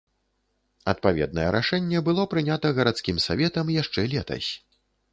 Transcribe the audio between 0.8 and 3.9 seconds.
Адпаведнае рашэнне было прынята гарадскім саветам